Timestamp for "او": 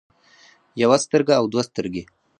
1.39-1.45